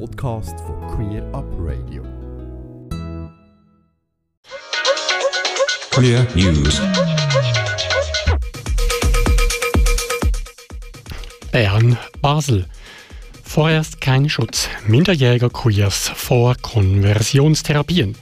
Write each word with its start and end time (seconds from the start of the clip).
Podcast 0.00 0.58
von 0.60 0.80
Queer 0.88 1.22
Up 1.32 1.44
Radio. 1.58 2.02
Queer 5.90 6.26
News. 6.34 6.80
Bern, 11.52 11.96
Basel. 12.20 12.66
Vorerst 13.44 14.00
kein 14.00 14.28
Schutz 14.28 14.68
minderjähriger 14.86 15.50
Queers 15.50 16.10
vor 16.14 16.56
Konversionstherapien. 16.60 18.16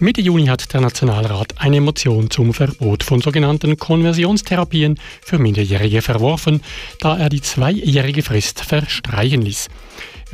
Mitte 0.00 0.20
Juni 0.20 0.46
hat 0.46 0.72
der 0.74 0.80
Nationalrat 0.80 1.54
eine 1.58 1.80
Motion 1.80 2.28
zum 2.28 2.52
Verbot 2.52 3.04
von 3.04 3.20
sogenannten 3.20 3.76
Konversionstherapien 3.76 4.98
für 5.22 5.38
Minderjährige 5.38 6.02
verworfen, 6.02 6.60
da 7.00 7.16
er 7.16 7.28
die 7.28 7.40
zweijährige 7.40 8.22
Frist 8.22 8.60
verstreichen 8.64 9.42
ließ. 9.42 9.68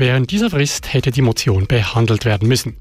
Während 0.01 0.30
dieser 0.30 0.48
Frist 0.48 0.95
hätte 0.95 1.11
die 1.11 1.20
Motion 1.20 1.66
behandelt 1.66 2.24
werden 2.24 2.48
müssen. 2.48 2.77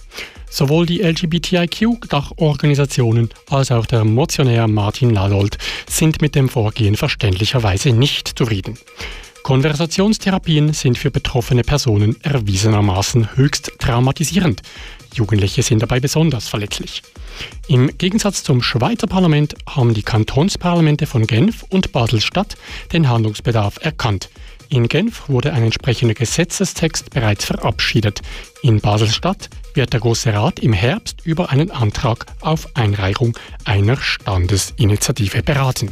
Sowohl 0.49 0.85
die 0.85 1.02
LGBTIQ-Dachorganisationen 1.02 3.27
als 3.49 3.73
auch 3.73 3.85
der 3.85 4.05
Motionär 4.05 4.70
Martin 4.70 5.09
Ladold 5.09 5.57
sind 5.85 6.21
mit 6.21 6.34
dem 6.34 6.48
Vorgehen 6.48 6.95
verständlicherweise 6.95 7.91
nicht 7.91 8.38
zufrieden. 8.38 8.77
Konversationstherapien 9.43 10.71
sind 10.71 10.98
für 10.98 11.12
betroffene 11.12 11.63
Personen 11.63 12.16
erwiesenermaßen 12.23 13.35
höchst 13.35 13.73
traumatisierend. 13.79 14.62
Jugendliche 15.13 15.62
sind 15.62 15.81
dabei 15.81 15.99
besonders 15.99 16.48
verletzlich. 16.48 17.04
Im 17.67 17.98
Gegensatz 17.98 18.43
zum 18.43 18.62
Schweizer 18.62 19.07
Parlament 19.07 19.55
haben 19.67 19.93
die 19.93 20.04
Kantonsparlamente 20.04 21.05
von 21.05 21.27
Genf 21.27 21.63
und 21.63 21.91
Basel-Stadt 21.91 22.55
den 22.93 23.09
Handlungsbedarf 23.09 23.76
erkannt. 23.81 24.29
In 24.71 24.87
Genf 24.87 25.29
wurde 25.29 25.51
ein 25.51 25.63
entsprechender 25.63 26.13
Gesetzestext 26.13 27.09
bereits 27.09 27.43
verabschiedet. 27.43 28.21
In 28.61 28.79
Basel-Stadt 28.79 29.49
wird 29.73 29.93
der 29.93 29.99
Große 29.99 30.31
Rat 30.31 30.59
im 30.59 30.73
Herbst 30.73 31.21
über 31.23 31.49
einen 31.49 31.71
Antrag 31.71 32.27
auf 32.41 32.67
Einreichung 32.76 33.35
einer 33.65 33.98
Standesinitiative 33.98 35.41
beraten. 35.41 35.91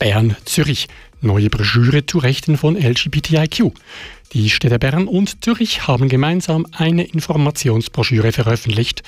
Bern, 0.00 0.34
Zürich. 0.46 0.88
Neue 1.20 1.50
Broschüre 1.50 2.06
zu 2.06 2.18
Rechten 2.18 2.56
von 2.56 2.74
LGBTIQ. 2.74 3.74
Die 4.32 4.48
Städte 4.48 4.78
Bern 4.78 5.08
und 5.08 5.44
Zürich 5.44 5.88
haben 5.88 6.08
gemeinsam 6.08 6.64
eine 6.70 7.02
Informationsbroschüre 7.02 8.30
veröffentlicht, 8.30 9.02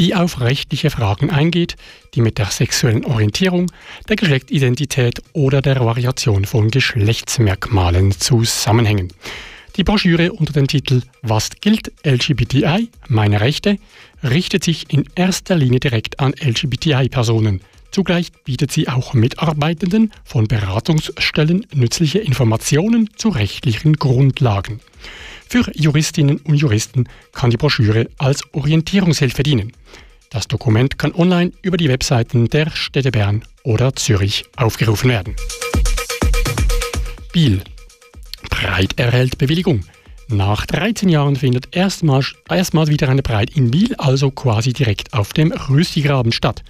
die 0.00 0.16
auf 0.16 0.40
rechtliche 0.40 0.90
Fragen 0.90 1.30
eingeht, 1.30 1.76
die 2.14 2.20
mit 2.20 2.38
der 2.38 2.46
sexuellen 2.46 3.04
Orientierung, 3.04 3.70
der 4.08 4.16
Geschlechtsidentität 4.16 5.22
oder 5.32 5.62
der 5.62 5.78
Variation 5.78 6.44
von 6.44 6.72
Geschlechtsmerkmalen 6.72 8.10
zusammenhängen. 8.10 9.12
Die 9.76 9.84
Broschüre 9.84 10.32
unter 10.32 10.52
dem 10.52 10.66
Titel 10.66 11.02
Was 11.22 11.50
gilt 11.60 11.92
LGBTI? 12.04 12.88
Meine 13.06 13.40
Rechte 13.40 13.76
richtet 14.24 14.64
sich 14.64 14.92
in 14.92 15.04
erster 15.14 15.54
Linie 15.54 15.78
direkt 15.78 16.18
an 16.18 16.32
LGBTI-Personen. 16.32 17.60
Zugleich 17.94 18.32
bietet 18.42 18.72
sie 18.72 18.88
auch 18.88 19.14
Mitarbeitenden 19.14 20.10
von 20.24 20.48
Beratungsstellen 20.48 21.64
nützliche 21.72 22.18
Informationen 22.18 23.08
zu 23.14 23.28
rechtlichen 23.28 23.92
Grundlagen. 23.92 24.80
Für 25.48 25.70
Juristinnen 25.76 26.38
und 26.38 26.56
Juristen 26.56 27.08
kann 27.30 27.50
die 27.50 27.56
Broschüre 27.56 28.08
als 28.18 28.42
Orientierungshilfe 28.52 29.44
dienen. 29.44 29.70
Das 30.28 30.48
Dokument 30.48 30.98
kann 30.98 31.14
online 31.14 31.52
über 31.62 31.76
die 31.76 31.88
Webseiten 31.88 32.48
der 32.48 32.68
Städte 32.70 33.12
Bern 33.12 33.44
oder 33.62 33.94
Zürich 33.94 34.44
aufgerufen 34.56 35.10
werden. 35.10 35.36
Biel. 37.32 37.62
Breit 38.50 38.98
erhält 38.98 39.38
Bewilligung. 39.38 39.84
Nach 40.26 40.66
13 40.66 41.08
Jahren 41.08 41.36
findet 41.36 41.76
erstmals, 41.76 42.34
erstmals 42.50 42.90
wieder 42.90 43.08
eine 43.08 43.22
Breit 43.22 43.50
in 43.50 43.70
Biel, 43.70 43.94
also 43.98 44.32
quasi 44.32 44.72
direkt 44.72 45.12
auf 45.12 45.32
dem 45.32 45.52
Rüstigraben 45.52 46.32
statt. 46.32 46.64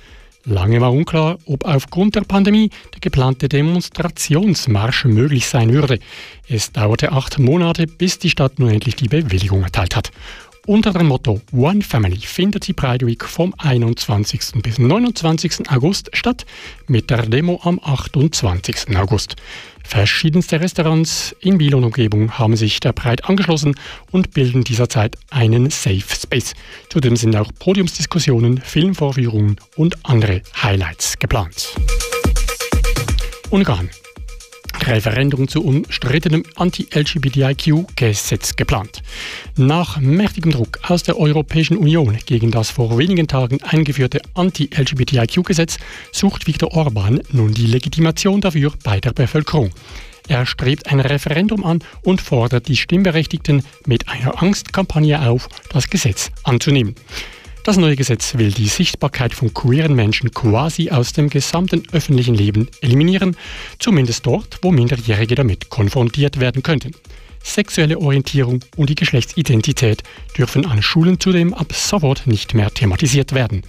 Lange 0.47 0.78
war 0.82 0.93
unklar, 0.93 1.38
ob 1.47 1.65
aufgrund 1.65 2.16
der 2.16 2.21
Pandemie 2.21 2.69
der 2.93 3.00
geplante 3.00 3.49
Demonstrationsmarsch 3.49 5.06
möglich 5.06 5.47
sein 5.47 5.72
würde. 5.72 5.99
Es 6.49 6.71
dauerte 6.71 7.12
acht 7.12 7.38
Monate, 7.38 7.87
bis 7.87 8.19
die 8.19 8.28
Stadt 8.28 8.59
nun 8.59 8.69
endlich 8.69 8.94
die 8.94 9.09
Bewilligung 9.09 9.62
erteilt 9.62 9.97
hat. 9.97 10.10
Unter 10.66 10.94
dem 10.94 11.08
Motto 11.08 11.42
One 11.52 11.82
Family 11.82 12.16
findet 12.16 12.66
die 12.66 12.72
Pride 12.72 13.06
Week 13.06 13.22
vom 13.22 13.52
21. 13.58 14.62
bis 14.62 14.78
29. 14.78 15.69
August 15.70 16.08
statt, 16.14 16.47
mit 16.86 17.10
der 17.10 17.26
Demo 17.26 17.60
am 17.64 17.78
28. 17.82 18.97
August. 18.97 19.36
Verschiedenste 19.84 20.58
Restaurants 20.60 21.36
in 21.41 21.58
Biel 21.58 21.74
und 21.74 21.84
Umgebung 21.84 22.38
haben 22.38 22.56
sich 22.56 22.80
der 22.80 22.94
Pride 22.94 23.24
angeschlossen 23.24 23.74
und 24.10 24.32
bilden 24.32 24.64
dieser 24.64 24.88
einen 25.28 25.69
Safe 25.69 26.00
Space. 26.00 26.54
Zudem 26.88 27.16
sind 27.16 27.36
auch 27.36 27.53
Podiumsdiskussionen, 27.58 28.58
Filmvorführungen 28.58 29.56
und 29.76 29.98
andere 30.06 30.41
Highlights 30.62 31.19
geplant. 31.19 31.74
Ungarn. 33.50 33.91
Referendum 34.87 35.49
zu 35.49 35.65
umstrittenem 35.65 36.45
Anti-LGBTIQ-Gesetz 36.56 38.56
geplant. 38.56 39.03
Nach 39.56 39.99
mächtigem 39.99 40.53
Druck 40.53 40.78
aus 40.89 41.03
der 41.03 41.19
Europäischen 41.19 41.77
Union 41.77 42.19
gegen 42.27 42.50
das 42.50 42.71
vor 42.71 42.99
wenigen 42.99 43.27
Tagen 43.27 43.62
eingeführte 43.62 44.21
Anti-LGBTIQ-Gesetz 44.34 45.78
sucht 46.12 46.47
Viktor 46.47 46.72
Orban 46.72 47.21
nun 47.33 47.55
die 47.55 47.67
Legitimation 47.67 48.41
dafür 48.41 48.72
bei 48.83 49.00
der 49.00 49.12
Bevölkerung. 49.12 49.71
Er 50.28 50.47
strebt 50.47 50.91
ein 50.91 51.01
Referendum 51.01 51.65
an 51.65 51.81
und 52.03 52.21
fordert 52.21 52.69
die 52.69 52.77
Stimmberechtigten 52.77 53.62
mit 53.87 54.09
einer 54.09 54.43
Angstkampagne 54.43 55.28
auf, 55.28 55.49
das 55.71 55.91
Gesetz 55.91 56.31
anzunehmen. 56.45 56.95
Das 57.64 57.78
neue 57.78 57.97
Gesetz 57.97 58.36
will 58.36 58.52
die 58.52 58.69
Sichtbarkeit 58.69 59.32
von 59.32 59.54
queeren 59.54 59.94
Menschen 59.94 60.30
quasi 60.32 60.91
aus 60.91 61.14
dem 61.14 61.30
gesamten 61.30 61.82
öffentlichen 61.92 62.34
Leben 62.34 62.69
eliminieren, 62.82 63.38
zumindest 63.78 64.26
dort, 64.26 64.58
wo 64.60 64.70
Minderjährige 64.70 65.34
damit 65.34 65.70
konfrontiert 65.70 66.38
werden 66.41 66.62
könnten. 66.62 66.92
Sexuelle 67.42 67.98
Orientierung 67.98 68.60
und 68.76 68.91
die 68.91 68.94
Geschlechtsidentität 68.94 70.03
dürfen 70.36 70.66
an 70.66 70.82
Schulen 70.82 71.19
zudem 71.19 71.54
ab 71.54 71.72
sofort 71.72 72.26
nicht 72.26 72.53
mehr 72.53 72.69
thematisiert 72.70 73.32
werden. 73.32 73.62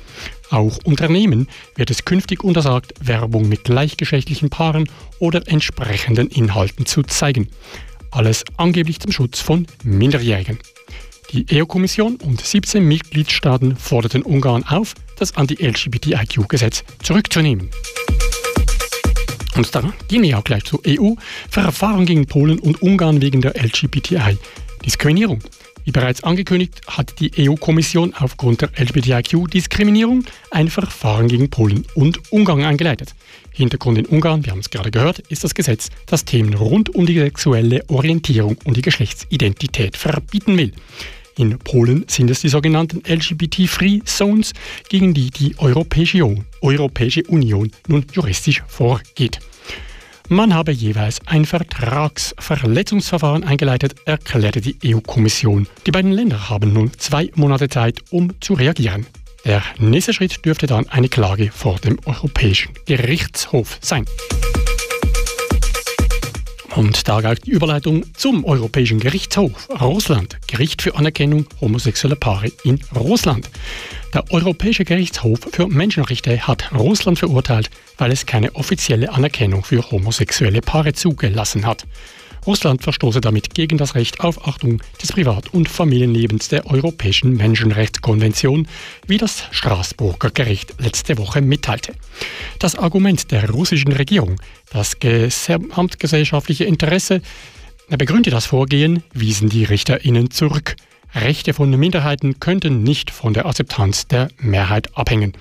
Auch 0.50 0.78
Unternehmen 0.84 1.48
wird 1.78 1.90
es 1.90 2.04
künftig 2.04 2.44
untersagt, 2.44 2.94
Werbung 3.00 3.48
mit 3.48 3.64
gleichgeschlechtlichen 3.64 4.50
Paaren 4.50 4.90
oder 5.20 5.48
entsprechenden 5.48 6.28
Inhalten 6.28 6.86
zu 6.86 7.02
zeigen. 7.04 7.48
Alles 8.12 8.44
angeblich 8.58 9.00
zum 9.00 9.14
Schutz 9.14 9.40
von 9.40 9.68
Minderjährigen. 9.86 10.60
Die 11.32 11.46
EU-Kommission 11.52 12.18
und 12.18 12.42
17 12.42 12.86
Mitgliedstaaten 12.86 13.76
forderten 13.76 14.22
Ungarn 14.22 14.64
auf, 14.64 14.94
das 15.18 15.36
Anti-LGBTIQ-Gesetz 15.36 16.84
zurückzunehmen. 17.02 17.70
Und 19.56 19.74
dann 19.74 19.94
gehen 20.08 20.24
wir 20.24 20.38
auch 20.38 20.44
gleich 20.44 20.64
zur 20.66 20.82
EU. 20.88 21.14
Verfahren 21.50 22.06
gegen 22.06 22.26
Polen 22.26 22.60
und 22.60 22.82
Ungarn 22.82 23.22
wegen 23.22 23.42
der 23.42 23.56
LGBTI-Diskriminierung. 23.56 25.40
Wie 25.86 25.92
bereits 25.92 26.24
angekündigt, 26.24 26.82
hat 26.88 27.20
die 27.20 27.32
EU-Kommission 27.48 28.16
aufgrund 28.16 28.62
der 28.62 28.72
LGBTIQ-Diskriminierung 28.76 30.26
ein 30.50 30.68
Verfahren 30.68 31.28
gegen 31.28 31.52
Polen 31.52 31.86
und 31.94 32.32
Ungarn 32.32 32.64
eingeleitet. 32.64 33.14
Hintergrund 33.52 34.00
in 34.00 34.08
Ungarn, 34.08 34.44
wir 34.44 34.52
haben 34.52 34.60
es 34.60 34.72
gerade 34.72 34.90
gehört, 34.90 35.20
ist 35.20 35.44
das 35.44 35.54
Gesetz, 35.54 35.90
das 36.08 36.26
Themen 36.26 36.56
rund 36.56 36.94
um 36.96 37.06
die 37.06 37.20
sexuelle 37.20 37.88
Orientierung 37.88 38.58
und 38.66 38.78
die 38.78 38.82
Geschlechtsidentität 38.82 39.96
verbieten 39.96 40.58
will. 40.58 40.74
In 41.38 41.60
Polen 41.60 42.06
sind 42.08 42.32
es 42.32 42.42
die 42.42 42.50
sogenannten 42.50 43.04
LGBT-Free 43.08 44.00
Zones, 44.06 44.54
gegen 44.90 45.14
die 45.14 45.30
die 45.30 45.54
Europäische 45.60 46.26
Union, 46.26 46.46
Europäische 46.62 47.24
Union 47.28 47.72
nun 47.88 48.06
juristisch 48.12 48.64
vorgeht. 48.68 49.40
Man 50.28 50.56
habe 50.56 50.72
jeweils 50.72 51.20
ein 51.28 51.46
Vertragsverletzungsverfahren 51.46 53.44
eingeleitet, 53.44 53.96
erklärte 54.06 54.60
die 54.60 54.76
EU-Kommission. 54.84 55.68
Die 55.86 55.92
beiden 55.92 56.12
Länder 56.12 56.50
haben 56.50 56.74
nun 56.74 56.92
zwei 56.98 57.30
Monate 57.36 57.70
Zeit, 57.70 58.00
um 58.10 58.34
zu 58.42 58.56
reagieren. 58.56 59.06
Der 59.46 59.62
nächste 59.78 60.14
Schritt 60.14 60.44
dürfte 60.44 60.66
dann 60.66 60.90
eine 60.90 61.10
Klage 61.10 61.52
vor 61.52 61.78
dem 61.78 62.00
Europäischen 62.06 62.74
Gerichtshof 62.88 63.78
sein. 63.82 64.06
Und 66.76 67.08
da 67.08 67.22
galt 67.22 67.46
die 67.46 67.52
Überleitung 67.52 68.04
zum 68.16 68.44
Europäischen 68.44 69.00
Gerichtshof. 69.00 69.70
Russland. 69.80 70.38
Gericht 70.48 70.82
für 70.82 70.96
Anerkennung 70.96 71.46
homosexueller 71.62 72.18
Paare 72.18 72.52
in 72.66 72.80
Russland. 72.94 73.50
Der 74.14 74.30
Europäische 74.32 74.84
Gerichtshof 74.84 75.40
für 75.52 75.68
Menschenrechte 75.68 76.48
hat 76.48 76.72
Russland 76.74 77.18
verurteilt, 77.18 77.70
weil 77.98 78.12
es 78.12 78.26
keine 78.26 78.56
offizielle 78.56 79.12
Anerkennung 79.14 79.64
für 79.64 79.90
homosexuelle 79.90 80.60
Paare 80.60 80.92
zugelassen 80.92 81.66
hat. 81.66 81.86
Russland 82.46 82.84
verstoße 82.84 83.22
damit 83.22 83.56
gegen 83.56 83.78
das 83.78 83.96
Recht 83.96 84.20
auf 84.20 84.48
Achtung 84.48 84.82
des 85.02 85.12
Privat- 85.12 85.54
und 85.54 85.68
Familienlebens 85.68 86.48
der 86.48 86.68
Europäischen 86.68 87.36
Menschenrechtskonvention, 87.36 88.68
wie 89.08 89.18
das 89.18 89.46
Straßburger 89.52 90.30
Gericht 90.30 90.76
letzte 90.80 91.18
Woche 91.18 91.42
mitteilte. 91.42 91.94
Das 92.60 92.76
Argument 92.76 93.32
der 93.32 93.50
russischen 93.50 93.92
Regierung, 93.92 94.40
das 94.72 95.00
gesamtgesellschaftliche 95.00 96.66
Interesse 96.66 97.22
Er 97.88 97.98
begründete 97.98 98.32
das 98.32 98.48
Vorgehen, 98.48 99.04
wiesen 99.14 99.50
die 99.50 99.64
RichterInnen 99.64 100.32
zurück. 100.32 100.76
Rechte 101.14 101.54
von 101.54 101.70
Minderheiten 101.70 102.40
könnten 102.40 102.82
nicht 102.82 103.12
von 103.12 103.34
der 103.34 103.46
Akzeptanz 103.46 104.08
der 104.08 104.30
Mehrheit 104.40 104.98
abhängen. 104.98 105.34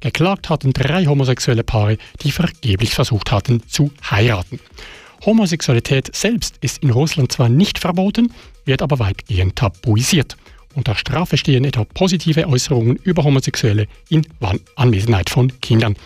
Geklagt 0.00 0.48
hatten 0.48 0.72
drei 0.72 1.06
homosexuelle 1.06 1.62
Paare, 1.64 1.98
die 2.22 2.32
vergeblich 2.32 2.94
versucht 2.94 3.30
hatten 3.30 3.62
zu 3.68 3.92
heiraten. 4.10 4.58
Homosexualität 5.24 6.14
selbst 6.14 6.56
ist 6.60 6.82
in 6.82 6.90
Russland 6.90 7.32
zwar 7.32 7.48
nicht 7.48 7.78
verboten, 7.78 8.32
wird 8.64 8.82
aber 8.82 8.98
weitgehend 8.98 9.56
tabuisiert. 9.56 10.36
Unter 10.74 10.94
Strafe 10.94 11.36
stehen 11.36 11.64
etwa 11.64 11.84
positive 11.84 12.48
Äußerungen 12.48 12.96
über 12.96 13.24
Homosexuelle 13.24 13.86
in 14.08 14.26
Anwesenheit 14.74 15.30
von 15.30 15.60
Kindern. 15.60 15.96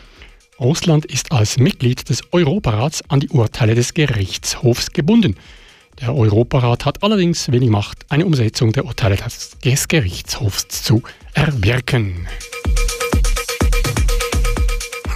Russland 0.59 1.05
ist 1.05 1.33
als 1.33 1.59
Mitglied 1.59 2.09
des 2.09 2.23
Europarats 2.33 3.03
an 3.09 3.21
die 3.21 3.29
Urteile 3.29 3.75
des 3.75 3.95
Gerichtshofs 3.95 4.91
gebunden. 4.91 5.37
Der 6.01 6.15
Europarat 6.15 6.85
hat 6.85 7.03
allerdings 7.03 7.51
wenig 7.53 7.71
Macht, 7.71 8.05
eine 8.11 8.27
Umsetzung 8.27 8.73
der 8.73 8.85
Urteile 8.85 9.17
des 9.65 9.89
Gerichtshofs 9.89 10.69
zu 10.69 11.03
erwirken. 11.35 12.27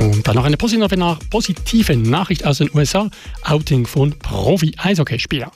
Und 0.00 0.26
dann 0.26 0.36
noch 0.36 0.44
eine 0.44 0.56
positive 0.56 1.96
Nachricht 1.96 2.46
aus 2.46 2.58
den 2.58 2.70
USA. 2.74 3.10
Outing 3.42 3.86
von 3.86 4.18
Profi-Eishockeyspieler. 4.18 5.52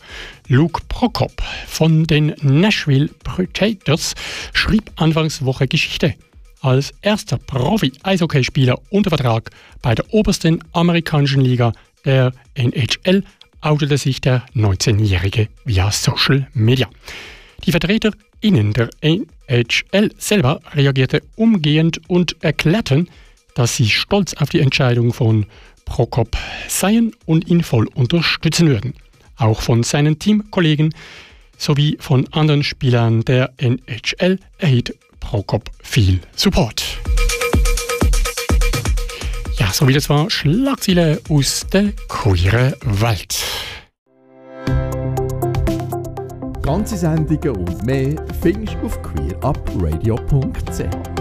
Luke 0.48 0.82
Prokop 0.88 1.42
von 1.66 2.04
den 2.04 2.34
Nashville 2.42 3.08
Predators 3.24 4.14
schrieb 4.52 4.90
Anfangswoche 4.96 5.66
Geschichte. 5.66 6.14
Als 6.60 6.92
erster 7.00 7.38
Profi-Eishockeyspieler 7.38 8.78
unter 8.90 9.08
Vertrag 9.10 9.50
bei 9.80 9.94
der 9.94 10.12
obersten 10.12 10.62
amerikanischen 10.72 11.40
Liga, 11.40 11.72
der 12.04 12.32
NHL, 12.54 13.24
outete 13.62 13.96
sich 13.96 14.20
der 14.20 14.44
19-Jährige 14.54 15.48
via 15.64 15.90
Social 15.90 16.46
Media. 16.52 16.88
Die 17.64 17.72
VertreterInnen 17.72 18.74
der 18.74 18.90
NHL 19.00 20.10
selber 20.18 20.60
reagierte 20.74 21.22
umgehend 21.34 22.02
und 22.08 22.36
erklärten, 22.42 23.08
dass 23.54 23.76
sie 23.76 23.88
stolz 23.88 24.34
auf 24.34 24.50
die 24.50 24.60
Entscheidung 24.60 25.12
von 25.12 25.46
Prokop 25.84 26.36
seien 26.68 27.12
und 27.26 27.48
ihn 27.48 27.62
voll 27.62 27.86
unterstützen 27.94 28.68
würden. 28.68 28.94
Auch 29.36 29.60
von 29.60 29.82
seinen 29.82 30.18
Teamkollegen 30.18 30.94
sowie 31.56 31.96
von 32.00 32.26
anderen 32.32 32.62
Spielern 32.62 33.24
der 33.24 33.52
NHL 33.58 34.38
erhielt 34.58 34.96
Prokop 35.20 35.70
viel 35.82 36.20
Support. 36.36 36.84
Ja, 39.58 39.72
so 39.72 39.88
wie 39.88 39.92
das 39.92 40.08
war 40.08 40.30
Schlagziele 40.30 41.20
aus 41.28 41.66
der 41.72 41.92
queeren 42.08 42.74
Welt. 42.82 43.42
Ganze 46.62 46.96
Sendungen 46.96 47.56
und 47.56 47.84
mehr 47.84 48.14
findest 48.40 48.74
du 48.74 48.86
auf 48.86 49.02
queerupradio.ch. 49.02 51.13